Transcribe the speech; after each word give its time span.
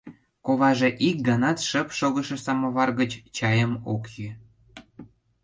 Коваже 0.45 0.89
ик 1.07 1.17
ганат 1.27 1.57
шып 1.67 1.87
шогышо 1.97 2.37
самовар 2.45 2.89
гыч 2.99 3.11
чайым 3.35 3.73
ок 3.93 4.03
йӱ. 4.15 4.29